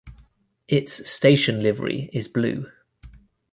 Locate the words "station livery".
1.07-2.09